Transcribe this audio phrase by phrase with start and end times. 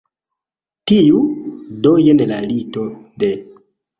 [0.91, 1.19] Tiu?
[1.83, 2.89] Do jen la lito
[3.25, 3.31] de